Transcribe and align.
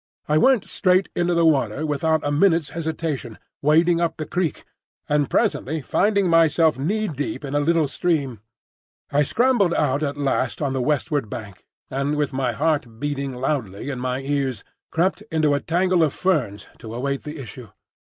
I 0.27 0.39
went 0.39 0.65
straight 0.65 1.09
into 1.15 1.35
the 1.35 1.45
water 1.45 1.85
without 1.85 2.25
a 2.25 2.31
minute's 2.31 2.69
hesitation, 2.69 3.37
wading 3.61 4.01
up 4.01 4.17
the 4.17 4.25
creek, 4.25 4.63
and 5.07 5.29
presently 5.29 5.83
finding 5.83 6.27
myself 6.27 6.75
kneedeep 6.79 7.45
in 7.45 7.53
a 7.53 7.59
little 7.59 7.87
stream. 7.87 8.39
I 9.11 9.21
scrambled 9.21 9.75
out 9.75 10.01
at 10.01 10.17
last 10.17 10.59
on 10.59 10.73
the 10.73 10.81
westward 10.81 11.29
bank, 11.29 11.67
and 11.91 12.15
with 12.15 12.33
my 12.33 12.51
heart 12.51 12.99
beating 12.99 13.35
loudly 13.35 13.91
in 13.91 13.99
my 13.99 14.21
ears, 14.21 14.63
crept 14.89 15.21
into 15.29 15.53
a 15.53 15.59
tangle 15.59 16.01
of 16.01 16.13
ferns 16.13 16.65
to 16.79 16.95
await 16.95 17.21
the 17.21 17.37
issue. 17.37 17.69